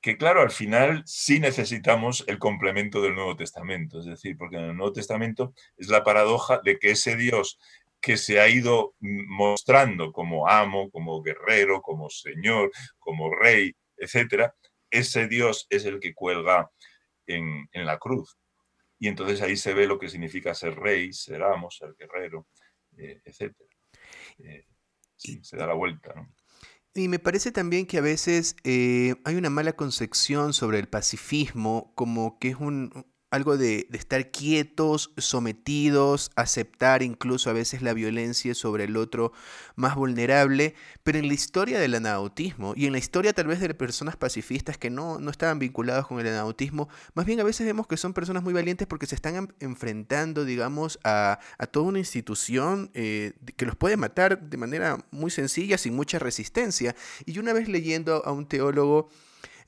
[0.00, 4.64] que, claro, al final sí necesitamos el complemento del Nuevo Testamento, es decir, porque en
[4.64, 7.58] el Nuevo Testamento es la paradoja de que ese Dios
[8.00, 14.54] que se ha ido mostrando como amo, como guerrero, como señor, como rey, etcétera,
[14.90, 16.70] ese Dios es el que cuelga
[17.26, 18.38] en, la cruz.
[18.98, 22.46] Y entonces ahí se ve lo que significa ser rey, ser amo, ser guerrero,
[22.96, 23.68] eh, etcétera.
[24.38, 24.66] Eh,
[25.16, 26.14] sí, se da la vuelta.
[26.94, 31.92] Y me parece también que a veces eh, hay una mala concepción sobre el pacifismo,
[31.94, 32.90] como que es un,
[33.30, 39.32] algo de, estar quietos, sometidos, aceptar incluso a veces la violencia sobre el otro
[39.76, 43.74] más vulnerable, pero en la historia del anautismo y en la historia tal vez de
[43.74, 47.86] personas pacifistas que no, no estaban vinculados con el anautismo, más bien a veces vemos
[47.86, 51.38] que son personas muy valientes porque se están enfrentando, digamos, a,
[51.70, 56.96] toda una institución eh, que los puede matar de manera muy sencilla, sin mucha resistencia.
[57.26, 59.10] Y una vez leyendo a un teólogo,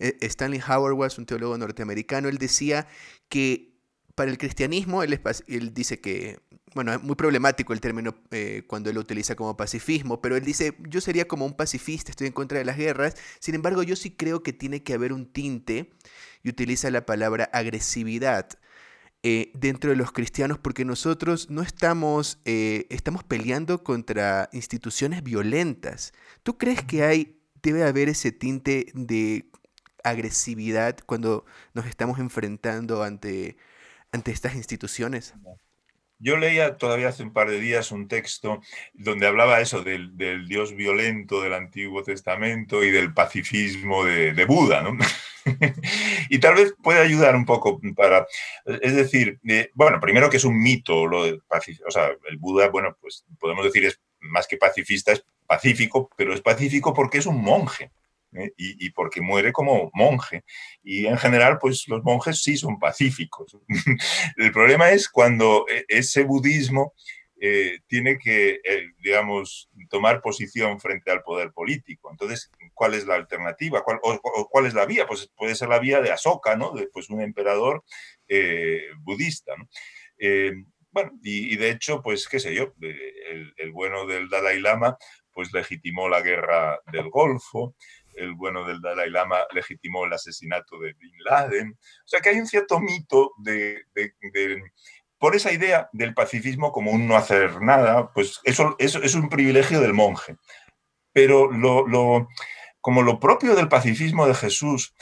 [0.00, 2.86] Stanley Howard was un teólogo norteamericano, él decía
[3.28, 3.70] que
[4.14, 6.40] para el cristianismo, él, él dice que,
[6.74, 10.44] bueno, es muy problemático el término eh, cuando él lo utiliza como pacifismo, pero él
[10.44, 13.96] dice, yo sería como un pacifista, estoy en contra de las guerras, sin embargo yo
[13.96, 15.94] sí creo que tiene que haber un tinte,
[16.42, 18.48] y utiliza la palabra agresividad.
[19.22, 26.14] Eh, dentro de los cristianos porque nosotros no estamos, eh, estamos peleando contra instituciones violentas.
[26.42, 29.49] ¿Tú crees que hay, debe haber ese tinte de
[30.04, 33.56] agresividad cuando nos estamos enfrentando ante,
[34.12, 35.34] ante estas instituciones?
[36.22, 38.60] Yo leía todavía hace un par de días un texto
[38.92, 40.14] donde hablaba eso del,
[40.46, 44.98] Dios violento del Antiguo Testamento y del pacifismo de, Buda, ¿no?
[46.28, 48.26] y tal vez puede ayudar un poco para,
[48.66, 51.42] es decir, eh, bueno, primero que es un mito lo del
[51.86, 56.34] o sea, el Buda, bueno, pues podemos decir es más que pacifista, es pacífico, pero
[56.34, 57.90] es pacífico porque es un monje.
[58.34, 58.52] ¿Eh?
[58.56, 60.44] y, porque muere como monje.
[60.82, 63.56] Y en general, pues los monjes sí son pacíficos.
[64.36, 66.94] El problema es cuando e, ese budismo
[67.40, 72.10] eh, tiene que, eh, digamos, tomar posición frente al poder político.
[72.10, 73.82] Entonces, ¿cuál es la alternativa?
[73.82, 73.98] ¿Cuál,
[74.50, 75.06] cuál es la vía?
[75.06, 76.72] Pues puede ser la vía de Asoka, ¿no?
[76.72, 77.82] De, pues un emperador
[79.02, 79.54] budista,
[80.92, 84.98] bueno, y, de hecho, pues qué sé yo, el, el, bueno del Dalai Lama
[85.32, 87.74] pues legitimó la guerra del Golfo,
[88.14, 91.70] el bueno del Dalai Lama legitimó el asesinato de Bin Laden.
[91.72, 93.84] O sea que hay un cierto mito de,
[95.18, 99.80] por esa idea del pacifismo como un no hacer nada, pues eso, es un privilegio
[99.80, 100.36] del monje.
[101.12, 101.50] Pero
[102.80, 104.94] como lo propio del pacifismo de Jesús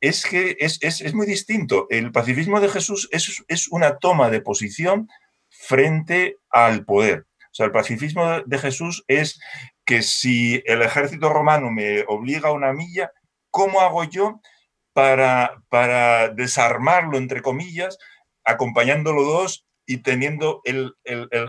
[0.00, 1.86] es que es, muy distinto.
[1.90, 5.08] El pacifismo de Jesús es, es, una toma de posición
[5.48, 7.26] frente al poder.
[7.50, 9.40] O sea, el pacifismo de Jesús es
[9.86, 13.12] que si el ejército romano me obliga a una milla,
[13.50, 14.40] ¿cómo hago yo
[14.92, 17.96] para, para desarmarlo, entre comillas,
[18.44, 20.92] acompañándolo dos y teniendo el,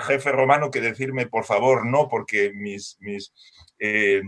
[0.02, 3.34] jefe romano que decirme, por favor, no, porque mis, mis
[3.80, 4.21] eh,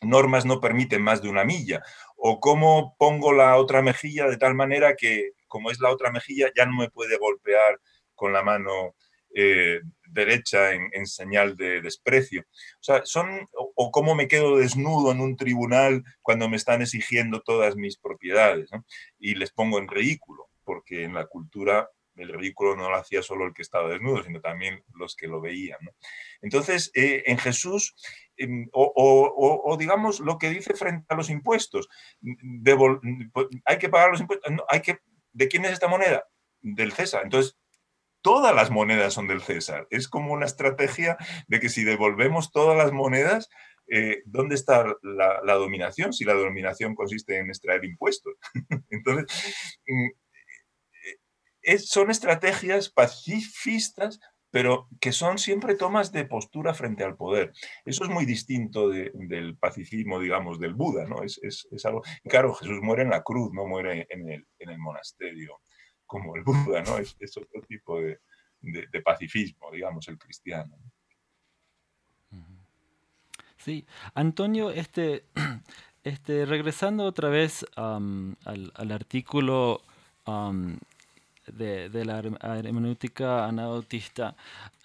[0.00, 1.82] normas no permiten más de una milla?
[2.16, 6.50] ¿O cómo pongo la otra mejilla de tal manera que, como es la otra mejilla,
[6.56, 7.78] ya no me puede golpear
[8.14, 8.94] con la mano
[9.34, 9.80] eh,
[10.12, 12.42] derecha en, señal de desprecio.
[12.42, 17.40] O sea, son, o, cómo me quedo desnudo en un tribunal cuando me están exigiendo
[17.40, 18.70] todas mis propiedades,
[19.18, 23.46] Y les pongo en ridículo, porque en la cultura el ridículo no lo hacía solo
[23.46, 25.78] el que estaba desnudo, sino también los que lo veían.
[26.42, 27.94] Entonces, eh, en Jesús,
[28.36, 31.88] em, o, digamos lo que dice frente a los impuestos,
[33.64, 34.98] hay que pagar los impuestos, hay que,
[35.32, 36.28] ¿de quién es esta moneda?
[36.60, 37.22] Del César.
[37.24, 37.56] Entonces,
[38.22, 39.86] todas las monedas son del César.
[39.90, 41.16] Es como una estrategia
[41.48, 43.48] de que si devolvemos todas las monedas,
[43.88, 46.12] eh, ¿dónde está la, dominación?
[46.12, 48.34] Si la dominación consiste en extraer impuestos.
[48.90, 49.26] Entonces,
[49.86, 50.08] mm,
[51.64, 54.18] eh, son estrategias pacifistas
[54.52, 57.52] pero que son siempre tomas de postura frente al poder.
[57.86, 61.22] Eso es muy distinto del pacifismo, digamos, del Buda, ¿no?
[61.22, 62.02] Es, algo...
[62.24, 65.58] Claro, Jesús muere en la cruz, no muere en el, monasterio
[66.12, 66.98] como el Buda, ¿no?
[66.98, 68.20] Es, otro tipo de,
[69.02, 70.76] pacifismo, digamos, el cristiano.
[73.56, 75.24] Sí, Antonio, este,
[76.04, 79.80] este, regresando otra vez al, artículo
[81.56, 82.18] de, la
[82.58, 84.34] hermenéutica anabautista,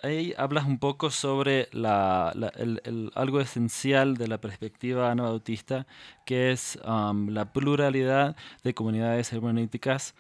[0.03, 5.88] ahí hablas un poco sobre la, el, algo esencial de la perspectiva anabautista,
[6.25, 10.15] que es la pluralidad de comunidades hermenéuticas.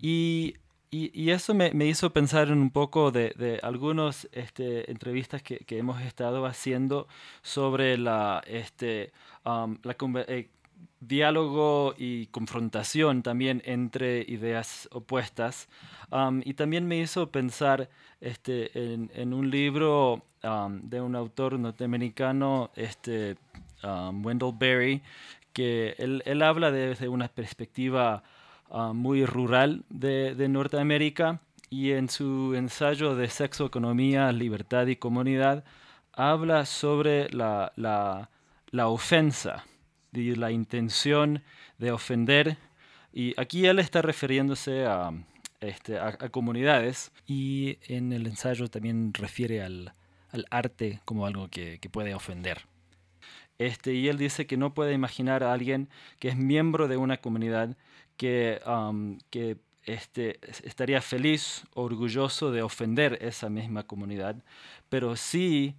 [0.00, 0.54] y,
[0.90, 5.58] y, eso me, me, hizo pensar en un poco de, de algunas este, entrevistas que,
[5.58, 7.06] que, hemos estado haciendo
[7.42, 9.12] sobre la, este,
[9.44, 9.96] la,
[10.26, 10.48] eh,
[11.00, 15.68] diálogo y confrontación también entre ideas opuestas.
[16.44, 17.88] y también me hizo pensar
[18.20, 23.36] este, en, un libro de un autor norteamericano, este,
[23.82, 25.02] Wendell Berry,
[25.52, 28.22] que él, habla desde una perspectiva
[28.92, 35.64] muy rural de, Norteamérica y en su ensayo de sexo, economía, libertad y comunidad
[36.12, 39.64] habla sobre la, la ofensa
[40.12, 41.42] de la intención
[41.78, 42.56] de ofender.
[43.12, 45.12] Y aquí él está refiriéndose a,
[45.60, 49.94] este, a, comunidades y en el ensayo también refiere al,
[50.30, 52.62] al arte como algo que, que, puede ofender.
[53.58, 57.18] Este, y él dice que no puede imaginar a alguien que es miembro de una
[57.18, 57.76] comunidad
[58.16, 58.60] que,
[59.30, 64.36] que este, estaría feliz, orgulloso de ofender esa misma comunidad,
[64.88, 65.74] pero sí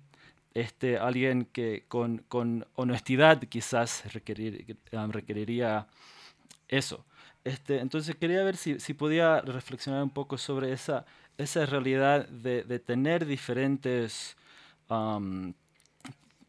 [0.53, 5.87] este, alguien que con, con honestidad quizás requerir, um, requeriría
[6.67, 7.05] eso.
[7.43, 11.05] Este, entonces quería ver si, si, podía reflexionar un poco sobre esa,
[11.37, 14.37] esa realidad de, de tener diferentes
[14.89, 15.53] um,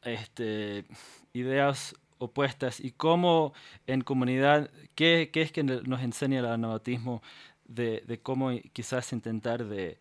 [0.05, 0.85] este,
[1.33, 3.55] ideas opuestas y cómo
[3.87, 7.23] en comunidad, qué, qué es que nos enseña el anabautismo
[7.65, 9.99] de, de cómo quizás intentar de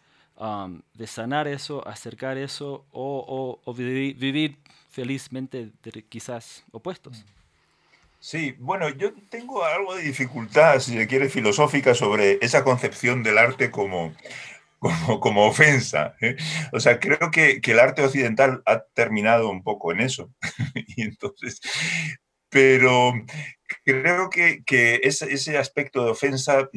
[0.93, 4.58] de sanar eso, acercar eso o, vivir,
[4.89, 5.71] felizmente
[6.10, 7.23] quizás opuestos.
[8.19, 13.38] Sí, bueno, yo tengo algo de dificultad, si se quiere, filosófica sobre esa concepción del
[13.38, 14.13] arte como,
[15.19, 16.15] como, ofensa.
[16.21, 16.36] ¿eh?
[16.71, 20.32] O sea, creo que, el arte occidental ha terminado un poco en eso.
[20.75, 21.62] y entonces,
[22.49, 23.13] pero
[23.84, 24.63] creo que,
[25.04, 26.67] ese, ese, aspecto de ofensa...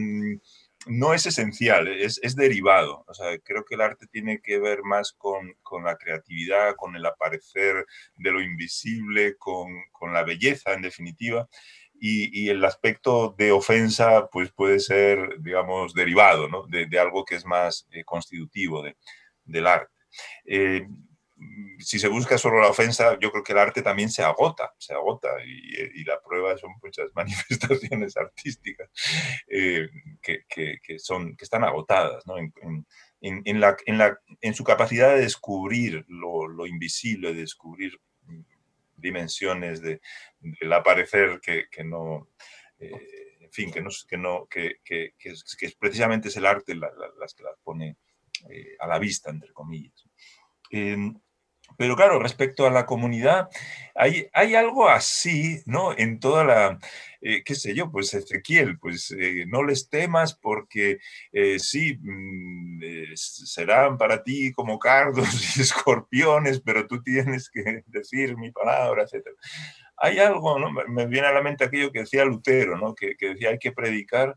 [0.87, 3.05] No es esencial, es, derivado.
[3.07, 7.07] O sea, creo que el arte tiene que ver más con, la creatividad, con el
[7.07, 9.69] aparecer de lo invisible, con,
[10.13, 11.49] la belleza, en definitiva.
[11.99, 16.67] Y, el aspecto de ofensa, pues puede ser, digamos, derivado ¿no?
[16.67, 18.85] de, algo que es más eh, constitutivo
[19.45, 19.93] del arte.
[20.45, 20.87] Eh,
[21.79, 24.95] si se busca solo la ofensa, yo creo que el arte también se agota, se
[24.95, 28.89] agota, y, la prueba son muchas manifestaciones artísticas
[29.49, 29.89] eh,
[30.23, 32.25] que, son, que están agotadas
[33.21, 33.77] en, la,
[34.41, 37.99] en, su capacidad de descubrir lo, invisible, de descubrir
[38.97, 40.01] dimensiones de,
[40.41, 42.29] del aparecer que, no...
[42.79, 42.91] Eh,
[43.41, 47.45] en fin, que, no, que, no, que, que, es, precisamente es el arte las que
[47.45, 47.99] las pone
[48.51, 50.05] eh, a la vista, entre comillas.
[51.77, 53.49] Pero claro, respecto a la comunidad,
[53.95, 55.97] hay, hay algo así, ¿no?
[55.97, 56.79] En toda la,
[57.21, 60.99] eh, qué sé yo, pues Ezequiel, pues eh, no les temas porque
[61.33, 62.83] eh, sí, mm,
[63.15, 69.27] serán para ti como cardos y escorpiones, pero tú tienes que decir mi palabra, etc.
[69.97, 70.71] Hay algo, ¿no?
[70.71, 72.95] Me viene a la mente aquello que decía Lutero, ¿no?
[72.95, 74.37] Que, que decía hay que predicar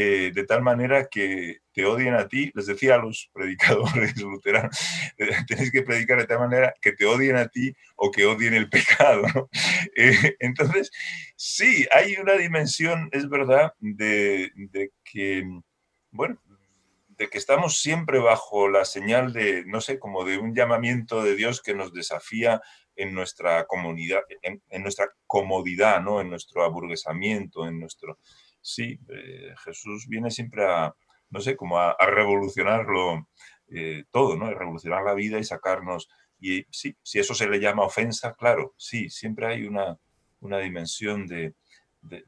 [0.00, 4.78] eh, de tal manera que te odien a ti, les decía a los predicadores luteranos,
[5.48, 8.70] tenéis que predicar de tal manera que te odien a ti o que odien el
[8.70, 9.24] pecado.
[9.96, 10.92] Eh, entonces,
[11.34, 14.52] sí, hay una dimensión, es verdad, de,
[15.02, 15.44] que,
[16.12, 16.40] bueno,
[17.08, 21.34] de que estamos siempre bajo la señal de, no sé, como de un llamamiento de
[21.34, 22.60] Dios que nos desafía
[22.94, 26.20] en nuestra comunidad, en, en nuestra comodidad, ¿no?
[26.20, 28.18] En nuestro aburguesamiento, en nuestro
[28.60, 30.94] sí, eh, Jesús viene siempre a,
[31.30, 33.28] no sé, como a, revolucionarlo
[33.68, 34.52] eh, todo, ¿no?
[34.52, 36.08] Revolucionar la vida y sacarnos.
[36.40, 39.98] Y sí, si eso se le llama ofensa, claro, sí, siempre hay una,
[40.40, 41.54] una dimensión de,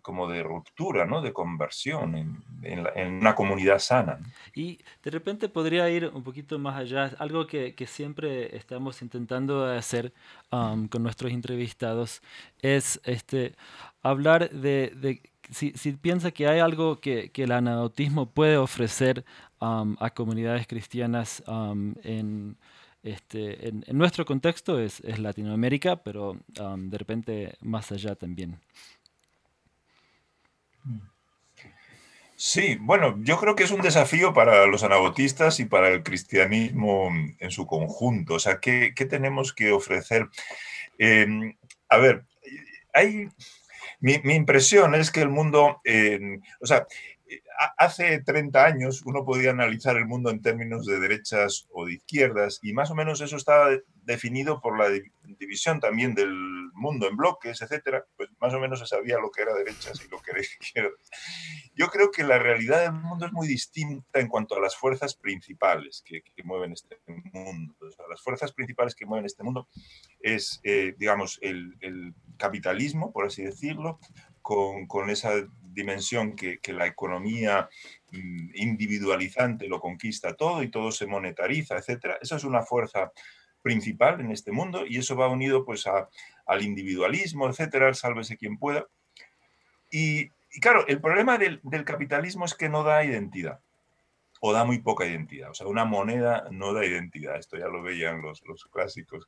[0.03, 1.23] como de ruptura, ¿no?
[1.23, 2.15] de conversión
[2.63, 4.19] en, una comunidad sana.
[4.55, 10.13] Y de repente podría ir un poquito más allá, algo que, siempre estamos intentando hacer
[10.53, 12.21] um, con nuestros entrevistados
[12.61, 13.55] es este,
[14.03, 19.25] hablar de, si, piensa que hay algo que, el anautismo puede ofrecer
[19.61, 22.57] um, a comunidades cristianas um, en
[23.03, 28.59] este, en, nuestro contexto es, Latinoamérica, pero de repente más allá también.
[32.37, 37.11] Sí, bueno, yo creo que es un desafío para los anabotistas y para el cristianismo
[37.39, 38.35] en su conjunto.
[38.35, 40.27] O sea, ¿qué, tenemos que ofrecer?
[40.97, 41.55] Em,
[41.89, 42.25] a ver,
[42.95, 43.29] hay,
[44.01, 45.81] mi, impresión es que el mundo,
[46.61, 46.87] o sea,
[47.77, 52.59] hace 30 años uno podía analizar el mundo en términos de derechas o de izquierdas
[52.63, 53.69] y más o menos eso estaba
[54.05, 54.89] definido por la
[55.39, 59.43] división también del mundo en bloques, etcétera, pues más o menos se sabía lo que
[59.43, 61.11] era derechas y lo que era izquierdas.
[61.75, 65.15] Yo creo que la realidad del mundo es muy distinta en cuanto a las fuerzas
[65.15, 67.75] principales que, mueven este mundo.
[68.09, 69.69] las fuerzas principales que mueven este mundo
[70.19, 74.01] es, eh, digamos, el, el capitalismo, por así decirlo,
[74.43, 77.69] con, con, esa dimensión que, la economía
[78.11, 82.17] mm, individualizante lo conquista todo y todo se monetariza, etc.
[82.21, 83.13] Esa es una fuerza
[83.63, 85.85] principal en este mundo y eso va unido pues
[86.51, 88.87] al individualismo, etcétera, sálvese quien pueda.
[89.91, 90.31] Y,
[90.61, 93.61] claro, el problema del, capitalismo es que no da identidad
[94.41, 95.51] o da muy poca identidad.
[95.51, 97.37] O sea, una moneda no da identidad.
[97.39, 98.43] Esto ya lo veían los,
[98.73, 99.27] clásicos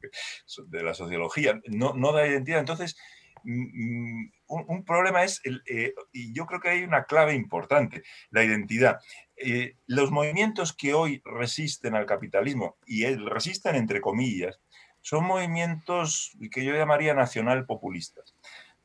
[0.66, 1.60] de la sociología.
[1.68, 2.60] No, da identidad.
[2.60, 2.96] Entonces,
[3.44, 4.32] Mm, mm,
[4.68, 9.00] un, problema es, eh, y yo creo que hay una clave importante, la identidad.
[9.36, 14.60] Eh, los movimientos que hoy resisten al capitalismo, y resisten entre comillas,
[15.02, 18.34] son movimientos que yo llamaría nacional populistas,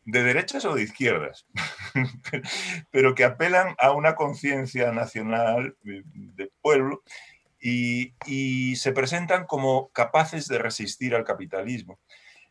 [0.04, 1.48] de derechas o de izquierdas,
[2.92, 7.04] pero que apelan a una conciencia nacional de pueblo
[7.60, 12.00] y, se presentan como capaces de resistir al capitalismo.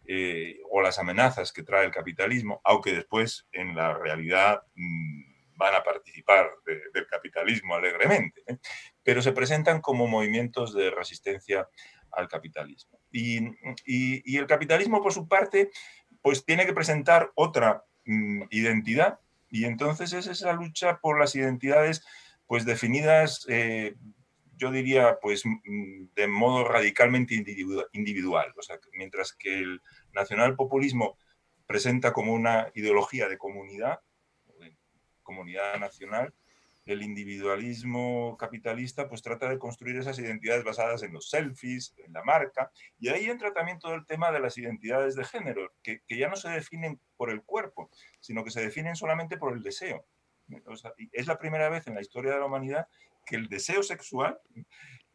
[0.08, 5.74] Eh, o las amenazas que trae el capitalismo, aunque después en la realidad mm, van
[5.74, 8.58] a participar del capitalismo alegremente, ¿eh?
[9.02, 11.68] pero se presentan como movimientos de resistencia
[12.12, 13.00] al capitalismo.
[13.18, 15.70] Y, el capitalismo, por su parte,
[16.22, 22.04] pues tiene que presentar otra mm, identidad, y entonces es esa lucha por las identidades
[22.46, 23.94] pues definidas eh,
[24.56, 27.34] yo diría, pues mm, de modo radicalmente
[27.92, 28.52] individual.
[28.56, 31.18] O sea, mientras que el nacionalpopulismo
[31.66, 34.00] presenta como una ideología de comunidad,
[34.58, 34.76] de
[35.22, 36.32] comunidad nacional,
[36.86, 42.22] el individualismo capitalista pues trata de construir esas identidades basadas en los selfies, en la
[42.22, 46.28] marca, y ahí entra también todo el tema de las identidades de género, que, ya
[46.28, 50.06] no se definen por el cuerpo, sino que se definen solamente por el deseo.
[51.12, 52.86] es la primera vez en la historia de la humanidad
[53.26, 54.38] que el deseo sexual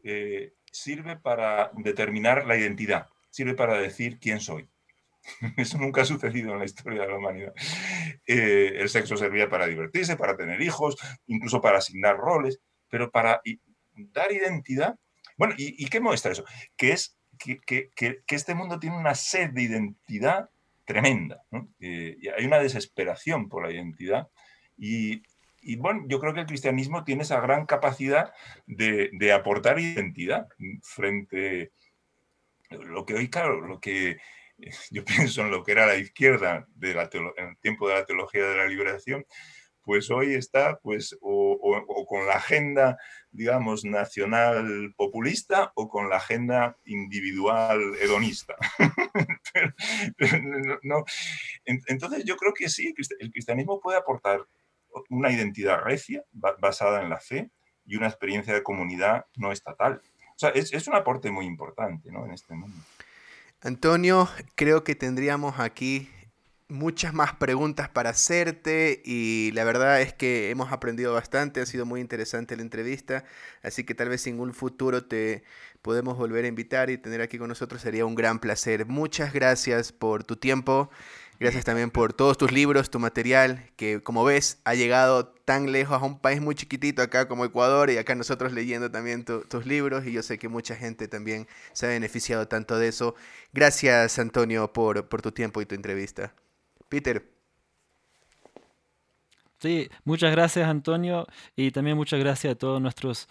[0.03, 4.69] eh, sirve para determinar la identidad, sirve para decir quién soy.
[5.57, 7.53] Eso nunca ha sucedido en la historia de la humanidad.
[8.27, 10.97] Eh, el sexo servía para divertirse, para tener hijos,
[11.27, 12.59] incluso para asignar roles,
[12.89, 13.41] pero para
[13.95, 14.95] dar identidad.
[15.37, 16.45] Bueno, ¿y, qué muestra eso?
[16.75, 17.89] Que es que,
[18.27, 20.49] este mundo tiene una sed de identidad
[20.85, 21.43] tremenda.
[21.79, 24.27] Eh, hay una desesperación por la identidad
[24.77, 25.23] y,
[25.61, 28.33] y bueno, yo creo que el cristianismo tiene esa gran capacidad
[28.65, 30.47] de, aportar identidad
[30.81, 31.71] frente
[32.69, 34.17] lo que hoy, claro, lo que
[34.91, 38.45] yo pienso en lo que era la izquierda de en el tiempo de la teología
[38.47, 39.25] de la liberación,
[39.83, 42.97] pues hoy está pues o, con la agenda,
[43.31, 48.55] digamos, nacional populista o con la agenda individual hedonista.
[51.65, 54.45] Entonces yo creo que sí, el cristianismo puede aportar
[55.09, 57.49] una identidad recia basada en la fe
[57.85, 60.01] y una experiencia de comunidad no estatal.
[60.29, 62.25] O sea, es, un aporte muy importante ¿no?
[62.25, 62.77] en este mundo.
[63.63, 66.09] Antonio, creo que tendríamos aquí
[66.67, 71.85] muchas más preguntas para hacerte y la verdad es que hemos aprendido bastante, ha sido
[71.85, 73.23] muy interesante la entrevista,
[73.61, 75.43] así que tal vez en un futuro te
[75.83, 78.87] podemos volver a invitar y tener aquí con nosotros sería un gran placer.
[78.87, 80.89] Muchas gracias por tu tiempo
[81.41, 85.99] Gracias también por todos tus libros, tu material, que como ves ha llegado tan lejos
[85.99, 90.05] a un país muy chiquitito acá como Ecuador y acá nosotros leyendo también tus libros
[90.05, 93.15] y yo sé que mucha gente también se ha beneficiado tanto de eso.
[93.53, 96.31] Gracias Antonio por, por tu tiempo y tu entrevista.
[96.89, 97.30] Peter.
[99.61, 103.29] Sí, muchas gracias Antonio y también muchas gracias a todos nuestros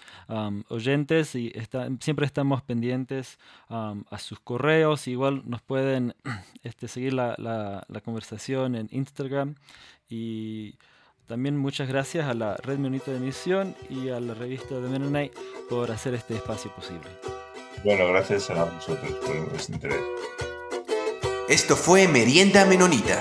[0.68, 1.53] oyentes y
[1.99, 5.09] siempre estamos pendientes a sus correos.
[5.09, 6.14] Igual nos pueden
[6.62, 9.57] este, seguir la, la, conversación en Instagram
[10.09, 10.76] y
[11.26, 15.35] también muchas gracias a la Red Menonita de Misión y a la revista de Mennonite
[15.68, 17.09] por hacer este espacio posible.
[17.83, 20.01] Bueno, gracias a vosotros por vuestro interés.
[21.49, 23.20] Esto fue Merienda Menonita.